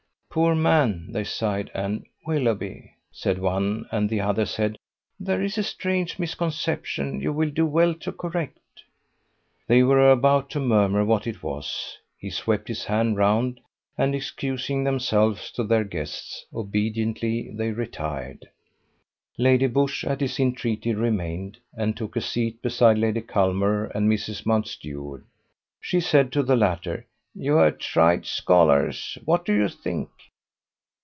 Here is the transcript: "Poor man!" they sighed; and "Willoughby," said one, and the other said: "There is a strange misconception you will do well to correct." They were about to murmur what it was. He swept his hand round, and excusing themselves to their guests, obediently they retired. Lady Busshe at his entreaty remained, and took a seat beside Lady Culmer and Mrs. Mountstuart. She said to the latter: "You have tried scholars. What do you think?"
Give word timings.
"Poor 0.33 0.55
man!" 0.55 1.11
they 1.11 1.25
sighed; 1.25 1.69
and 1.73 2.05
"Willoughby," 2.25 2.93
said 3.11 3.37
one, 3.37 3.85
and 3.91 4.09
the 4.09 4.21
other 4.21 4.45
said: 4.45 4.77
"There 5.19 5.41
is 5.43 5.57
a 5.57 5.61
strange 5.63 6.17
misconception 6.17 7.19
you 7.19 7.33
will 7.33 7.49
do 7.49 7.65
well 7.65 7.93
to 7.95 8.13
correct." 8.13 8.57
They 9.67 9.83
were 9.83 10.09
about 10.09 10.49
to 10.51 10.61
murmur 10.61 11.03
what 11.03 11.27
it 11.27 11.43
was. 11.43 11.97
He 12.17 12.29
swept 12.29 12.69
his 12.69 12.85
hand 12.85 13.17
round, 13.17 13.59
and 13.97 14.15
excusing 14.15 14.85
themselves 14.85 15.51
to 15.51 15.65
their 15.65 15.83
guests, 15.83 16.45
obediently 16.55 17.51
they 17.53 17.71
retired. 17.71 18.47
Lady 19.37 19.67
Busshe 19.67 20.05
at 20.09 20.21
his 20.21 20.39
entreaty 20.39 20.93
remained, 20.95 21.57
and 21.75 21.97
took 21.97 22.15
a 22.15 22.21
seat 22.21 22.61
beside 22.61 22.97
Lady 22.97 23.19
Culmer 23.19 23.83
and 23.93 24.09
Mrs. 24.09 24.45
Mountstuart. 24.45 25.25
She 25.81 25.99
said 25.99 26.31
to 26.31 26.41
the 26.41 26.55
latter: 26.55 27.05
"You 27.33 27.55
have 27.57 27.77
tried 27.77 28.25
scholars. 28.25 29.17
What 29.23 29.45
do 29.45 29.53
you 29.53 29.69
think?" 29.69 30.09